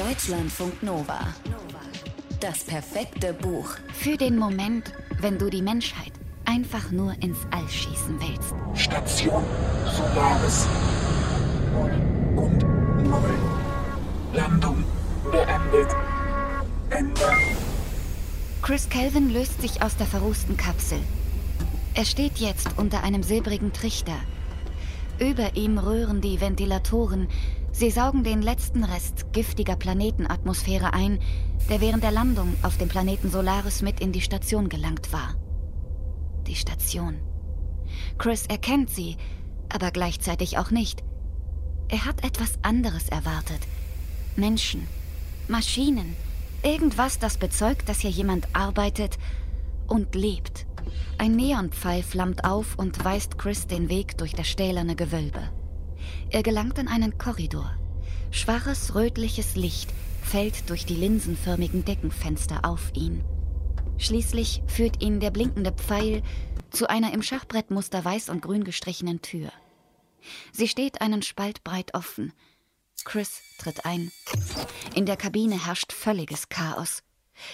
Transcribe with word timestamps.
Deutschlandfunk 0.00 0.82
Nova. 0.82 1.18
Das 2.40 2.64
perfekte 2.64 3.34
Buch. 3.34 3.68
Für 3.92 4.16
den 4.16 4.38
Moment, 4.38 4.94
wenn 5.20 5.36
du 5.36 5.50
die 5.50 5.60
Menschheit 5.60 6.12
einfach 6.46 6.90
nur 6.90 7.12
ins 7.22 7.36
All 7.50 7.68
schießen 7.68 8.18
willst. 8.18 8.54
Station 8.82 9.44
Solaris. 9.84 10.66
Null 11.74 12.42
und 12.42 12.62
Null. 13.10 13.34
Landung 14.32 14.84
beendet. 15.30 15.94
Ende. 16.88 17.20
Chris 18.62 18.88
Kelvin 18.88 19.30
löst 19.30 19.60
sich 19.60 19.82
aus 19.82 19.98
der 19.98 20.06
verrußten 20.06 20.56
Kapsel. 20.56 21.00
Er 21.92 22.06
steht 22.06 22.38
jetzt 22.38 22.70
unter 22.78 23.04
einem 23.04 23.22
silbrigen 23.22 23.74
Trichter. 23.74 24.16
Über 25.20 25.54
ihm 25.54 25.76
rühren 25.76 26.22
die 26.22 26.40
Ventilatoren. 26.40 27.28
Sie 27.72 27.90
saugen 27.90 28.24
den 28.24 28.40
letzten 28.40 28.84
Rest 28.84 29.34
giftiger 29.34 29.76
Planetenatmosphäre 29.76 30.94
ein, 30.94 31.20
der 31.68 31.82
während 31.82 32.02
der 32.02 32.10
Landung 32.10 32.54
auf 32.62 32.78
dem 32.78 32.88
Planeten 32.88 33.30
Solaris 33.30 33.82
mit 33.82 34.00
in 34.00 34.12
die 34.12 34.22
Station 34.22 34.70
gelangt 34.70 35.12
war. 35.12 35.36
Die 36.46 36.54
Station. 36.54 37.18
Chris 38.16 38.46
erkennt 38.46 38.88
sie, 38.88 39.18
aber 39.68 39.90
gleichzeitig 39.90 40.56
auch 40.56 40.70
nicht. 40.70 41.04
Er 41.88 42.06
hat 42.06 42.24
etwas 42.24 42.54
anderes 42.62 43.10
erwartet. 43.10 43.60
Menschen, 44.36 44.86
Maschinen, 45.48 46.16
irgendwas, 46.62 47.18
das 47.18 47.36
bezeugt, 47.36 47.90
dass 47.90 48.00
hier 48.00 48.10
jemand 48.10 48.48
arbeitet 48.54 49.18
und 49.86 50.14
lebt. 50.14 50.66
Ein 51.18 51.36
Neonpfeil 51.36 52.02
flammt 52.02 52.44
auf 52.44 52.78
und 52.78 53.04
weist 53.04 53.38
Chris 53.38 53.66
den 53.66 53.88
Weg 53.88 54.16
durch 54.18 54.32
das 54.32 54.48
stählerne 54.48 54.96
Gewölbe. 54.96 55.50
Er 56.30 56.42
gelangt 56.42 56.78
in 56.78 56.88
einen 56.88 57.18
Korridor. 57.18 57.70
Schwaches 58.30 58.94
rötliches 58.94 59.56
Licht 59.56 59.90
fällt 60.22 60.70
durch 60.70 60.86
die 60.86 60.94
linsenförmigen 60.94 61.84
Deckenfenster 61.84 62.64
auf 62.64 62.92
ihn. 62.94 63.24
Schließlich 63.98 64.62
führt 64.66 65.02
ihn 65.02 65.20
der 65.20 65.30
blinkende 65.30 65.72
Pfeil 65.72 66.22
zu 66.70 66.88
einer 66.88 67.12
im 67.12 67.22
Schachbrettmuster 67.22 68.04
weiß 68.04 68.28
und 68.28 68.42
grün 68.42 68.64
gestrichenen 68.64 69.20
Tür. 69.20 69.50
Sie 70.52 70.68
steht 70.68 71.00
einen 71.00 71.22
Spalt 71.22 71.64
breit 71.64 71.94
offen. 71.94 72.32
Chris 73.04 73.42
tritt 73.58 73.84
ein. 73.84 74.12
In 74.94 75.06
der 75.06 75.16
Kabine 75.16 75.66
herrscht 75.66 75.92
völliges 75.92 76.48
Chaos. 76.48 77.02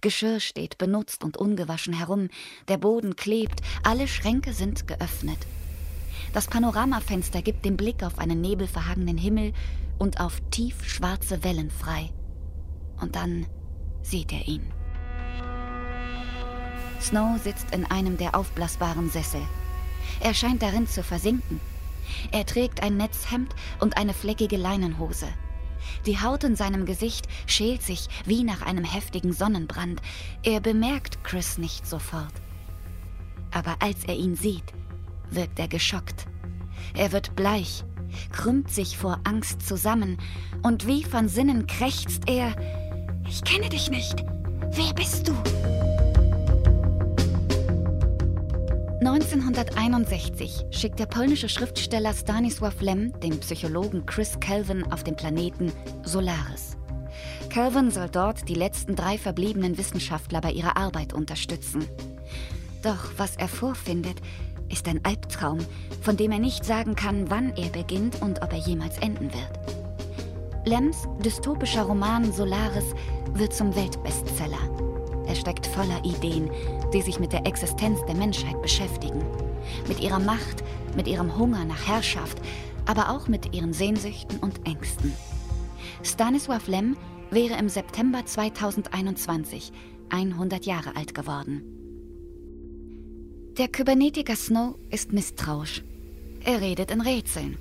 Geschirr 0.00 0.40
steht 0.40 0.78
benutzt 0.78 1.24
und 1.24 1.36
ungewaschen 1.36 1.94
herum, 1.94 2.28
der 2.68 2.78
Boden 2.78 3.16
klebt, 3.16 3.60
alle 3.82 4.08
Schränke 4.08 4.52
sind 4.52 4.86
geöffnet. 4.86 5.38
Das 6.32 6.46
Panoramafenster 6.46 7.42
gibt 7.42 7.64
den 7.64 7.76
Blick 7.76 8.02
auf 8.02 8.18
einen 8.18 8.40
nebelverhangenen 8.40 9.18
Himmel 9.18 9.52
und 9.98 10.20
auf 10.20 10.40
tiefschwarze 10.50 11.42
Wellen 11.42 11.70
frei. 11.70 12.10
Und 13.00 13.16
dann 13.16 13.46
sieht 14.02 14.32
er 14.32 14.46
ihn. 14.46 14.72
Snow 17.00 17.40
sitzt 17.42 17.74
in 17.74 17.84
einem 17.86 18.16
der 18.16 18.34
aufblasbaren 18.34 19.10
Sessel. 19.10 19.40
Er 20.20 20.34
scheint 20.34 20.62
darin 20.62 20.86
zu 20.86 21.02
versinken. 21.02 21.60
Er 22.30 22.44
trägt 22.44 22.82
ein 22.82 22.96
Netzhemd 22.96 23.54
und 23.80 23.96
eine 23.96 24.14
fleckige 24.14 24.56
Leinenhose. 24.56 25.28
Die 26.06 26.20
Haut 26.20 26.44
in 26.44 26.56
seinem 26.56 26.86
Gesicht 26.86 27.26
schält 27.46 27.82
sich 27.82 28.08
wie 28.24 28.44
nach 28.44 28.62
einem 28.62 28.84
heftigen 28.84 29.32
Sonnenbrand. 29.32 30.00
Er 30.42 30.60
bemerkt 30.60 31.22
Chris 31.24 31.58
nicht 31.58 31.86
sofort. 31.86 32.32
Aber 33.50 33.76
als 33.80 34.04
er 34.04 34.16
ihn 34.16 34.36
sieht, 34.36 34.72
wirkt 35.30 35.58
er 35.58 35.68
geschockt. 35.68 36.26
Er 36.94 37.12
wird 37.12 37.36
bleich, 37.36 37.84
krümmt 38.32 38.70
sich 38.70 38.96
vor 38.96 39.20
Angst 39.24 39.66
zusammen 39.66 40.18
und 40.62 40.86
wie 40.86 41.04
von 41.04 41.28
Sinnen 41.28 41.66
krächzt 41.66 42.28
er: 42.28 42.54
Ich 43.28 43.42
kenne 43.44 43.68
dich 43.68 43.90
nicht. 43.90 44.24
Wer 44.72 44.92
bist 44.94 45.28
du? 45.28 45.89
1961 49.00 50.66
schickt 50.70 50.98
der 50.98 51.06
polnische 51.06 51.48
Schriftsteller 51.48 52.10
Stanisław 52.10 52.74
Lem 52.80 53.18
den 53.20 53.40
Psychologen 53.40 54.04
Chris 54.04 54.38
Kelvin 54.40 54.84
auf 54.92 55.04
den 55.04 55.16
Planeten 55.16 55.72
Solaris. 56.02 56.76
Kelvin 57.48 57.90
soll 57.90 58.10
dort 58.10 58.46
die 58.46 58.54
letzten 58.54 58.96
drei 58.96 59.16
verbliebenen 59.16 59.78
Wissenschaftler 59.78 60.42
bei 60.42 60.52
ihrer 60.52 60.76
Arbeit 60.76 61.14
unterstützen. 61.14 61.88
Doch 62.82 63.12
was 63.16 63.36
er 63.36 63.48
vorfindet, 63.48 64.16
ist 64.68 64.86
ein 64.86 65.02
Albtraum, 65.02 65.60
von 66.02 66.18
dem 66.18 66.30
er 66.30 66.38
nicht 66.38 66.66
sagen 66.66 66.94
kann, 66.94 67.30
wann 67.30 67.56
er 67.56 67.70
beginnt 67.70 68.20
und 68.20 68.42
ob 68.42 68.52
er 68.52 68.58
jemals 68.58 68.98
enden 68.98 69.32
wird. 69.32 70.66
Lems 70.66 71.08
dystopischer 71.24 71.84
Roman 71.84 72.34
Solaris 72.34 72.94
wird 73.32 73.54
zum 73.54 73.74
Weltbestseller. 73.74 74.89
Er 75.30 75.36
steckt 75.36 75.64
voller 75.64 76.04
Ideen, 76.04 76.50
die 76.92 77.02
sich 77.02 77.20
mit 77.20 77.32
der 77.32 77.46
Existenz 77.46 78.04
der 78.06 78.16
Menschheit 78.16 78.60
beschäftigen. 78.62 79.24
Mit 79.86 80.00
ihrer 80.00 80.18
Macht, 80.18 80.64
mit 80.96 81.06
ihrem 81.06 81.38
Hunger 81.38 81.64
nach 81.64 81.86
Herrschaft, 81.86 82.36
aber 82.84 83.10
auch 83.10 83.28
mit 83.28 83.54
ihren 83.54 83.72
Sehnsüchten 83.72 84.38
und 84.40 84.66
Ängsten. 84.66 85.14
Stanisław 86.02 86.68
Lem 86.68 86.96
wäre 87.30 87.56
im 87.60 87.68
September 87.68 88.26
2021 88.26 89.70
100 90.08 90.66
Jahre 90.66 90.96
alt 90.96 91.14
geworden. 91.14 91.62
Der 93.56 93.68
Kybernetiker 93.68 94.34
Snow 94.34 94.74
ist 94.90 95.12
misstrauisch. 95.12 95.84
Er 96.44 96.60
redet 96.60 96.90
in 96.90 97.02
Rätseln. 97.02 97.56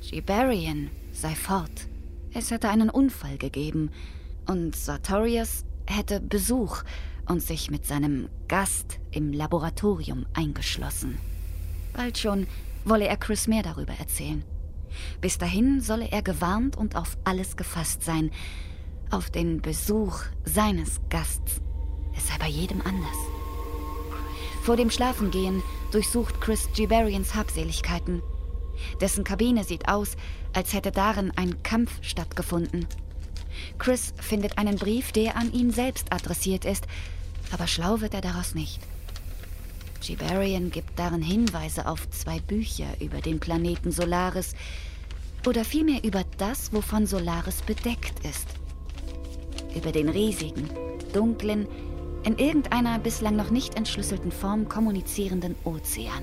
Gibarian 0.00 0.88
sei 1.12 1.34
fort. 1.34 1.86
Es 2.32 2.50
hätte 2.50 2.70
einen 2.70 2.88
Unfall 2.88 3.36
gegeben 3.36 3.90
und 4.46 4.74
Sartorius 4.74 5.66
hätte 5.86 6.20
Besuch 6.20 6.82
und 7.28 7.42
sich 7.42 7.70
mit 7.70 7.86
seinem 7.86 8.28
Gast 8.48 8.98
im 9.10 9.32
Laboratorium 9.32 10.26
eingeschlossen. 10.34 11.18
Bald 11.92 12.18
schon 12.18 12.46
wolle 12.84 13.06
er 13.06 13.16
Chris 13.16 13.46
mehr 13.46 13.62
darüber 13.62 13.92
erzählen. 13.94 14.44
Bis 15.20 15.38
dahin 15.38 15.80
solle 15.80 16.08
er 16.10 16.22
gewarnt 16.22 16.76
und 16.76 16.96
auf 16.96 17.16
alles 17.24 17.56
gefasst 17.56 18.02
sein, 18.02 18.30
auf 19.10 19.30
den 19.30 19.60
Besuch 19.60 20.22
seines 20.44 21.00
Gasts. 21.10 21.60
Es 22.16 22.28
sei 22.28 22.38
bei 22.38 22.48
jedem 22.48 22.80
anders. 22.82 23.16
Vor 24.62 24.76
dem 24.76 24.90
Schlafengehen 24.90 25.62
durchsucht 25.90 26.40
Chris 26.40 26.68
Gibarians 26.74 27.34
Habseligkeiten. 27.34 28.22
Dessen 29.00 29.24
Kabine 29.24 29.64
sieht 29.64 29.88
aus, 29.88 30.16
als 30.52 30.72
hätte 30.72 30.90
darin 30.90 31.32
ein 31.36 31.62
Kampf 31.62 31.90
stattgefunden. 32.02 32.86
Chris 33.78 34.12
findet 34.20 34.58
einen 34.58 34.76
Brief, 34.76 35.12
der 35.12 35.36
an 35.36 35.52
ihn 35.52 35.70
selbst 35.70 36.12
adressiert 36.12 36.64
ist, 36.64 36.86
aber 37.50 37.66
schlau 37.66 38.00
wird 38.00 38.14
er 38.14 38.20
daraus 38.20 38.54
nicht. 38.54 38.80
Gibarian 40.00 40.70
gibt 40.70 40.98
darin 40.98 41.22
Hinweise 41.22 41.86
auf 41.86 42.08
zwei 42.10 42.40
Bücher 42.40 42.86
über 43.00 43.20
den 43.20 43.38
Planeten 43.38 43.92
Solaris 43.92 44.54
oder 45.46 45.64
vielmehr 45.64 46.02
über 46.04 46.24
das, 46.38 46.72
wovon 46.72 47.06
Solaris 47.06 47.62
bedeckt 47.62 48.24
ist. 48.24 48.46
Über 49.74 49.92
den 49.92 50.08
riesigen, 50.08 50.68
dunklen, 51.12 51.66
in 52.22 52.38
irgendeiner 52.38 52.98
bislang 52.98 53.36
noch 53.36 53.50
nicht 53.50 53.76
entschlüsselten 53.76 54.32
Form 54.32 54.68
kommunizierenden 54.68 55.54
Ozean. 55.64 56.22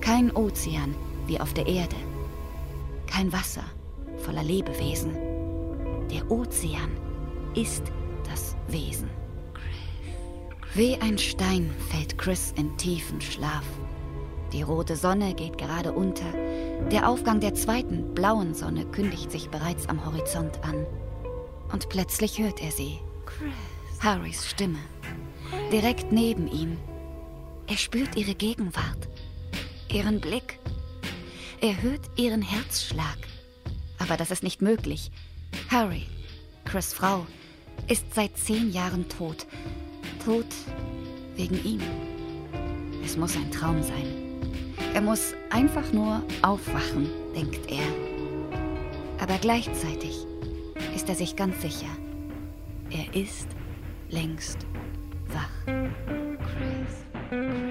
Kein 0.00 0.34
Ozean 0.34 0.94
wie 1.26 1.40
auf 1.40 1.54
der 1.54 1.66
Erde. 1.66 1.96
Kein 3.06 3.32
Wasser 3.32 3.64
voller 4.22 4.42
Lebewesen. 4.42 5.31
Der 6.12 6.30
Ozean 6.30 6.90
ist 7.54 7.84
das 8.28 8.54
Wesen. 8.68 9.08
Wie 10.74 10.96
ein 10.96 11.16
Stein 11.16 11.74
fällt 11.88 12.18
Chris 12.18 12.52
in 12.54 12.76
tiefen 12.76 13.18
Schlaf. 13.22 13.64
Die 14.52 14.60
rote 14.60 14.94
Sonne 14.94 15.32
geht 15.34 15.56
gerade 15.56 15.92
unter. 15.92 16.30
Der 16.90 17.08
Aufgang 17.08 17.40
der 17.40 17.54
zweiten, 17.54 18.12
blauen 18.14 18.52
Sonne 18.54 18.84
kündigt 18.84 19.32
sich 19.32 19.48
bereits 19.48 19.88
am 19.88 20.04
Horizont 20.04 20.62
an. 20.64 20.86
Und 21.72 21.88
plötzlich 21.88 22.38
hört 22.38 22.60
er 22.62 22.72
sie. 22.72 22.98
Chris. 23.24 24.02
Harrys 24.02 24.46
Stimme. 24.46 24.80
Direkt 25.72 26.12
neben 26.12 26.46
ihm. 26.46 26.76
Er 27.66 27.78
spürt 27.78 28.16
ihre 28.16 28.34
Gegenwart. 28.34 29.08
Ihren 29.88 30.20
Blick. 30.20 30.58
Er 31.62 31.80
hört 31.80 32.02
ihren 32.16 32.42
Herzschlag. 32.42 33.16
Aber 33.98 34.18
das 34.18 34.30
ist 34.30 34.42
nicht 34.42 34.60
möglich. 34.60 35.10
Harry, 35.70 36.06
Chris 36.64 36.92
Frau, 36.92 37.26
ist 37.88 38.14
seit 38.14 38.36
zehn 38.36 38.72
Jahren 38.72 39.08
tot. 39.08 39.46
Tot 40.24 40.46
wegen 41.36 41.62
ihm. 41.64 41.80
Es 43.04 43.16
muss 43.16 43.36
ein 43.36 43.50
Traum 43.50 43.82
sein. 43.82 44.06
Er 44.94 45.00
muss 45.00 45.34
einfach 45.50 45.92
nur 45.92 46.22
aufwachen, 46.42 47.08
denkt 47.34 47.70
er. 47.70 47.86
Aber 49.18 49.38
gleichzeitig 49.38 50.26
ist 50.94 51.08
er 51.08 51.14
sich 51.14 51.36
ganz 51.36 51.60
sicher. 51.62 51.88
Er 52.90 53.14
ist 53.14 53.48
längst 54.10 54.58
wach. 55.28 55.48
Chris. 55.66 57.61